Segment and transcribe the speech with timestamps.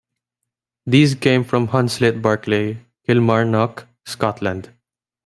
[0.87, 4.71] These came from Hunslet-Barclay, Kilmarnock, Scotland.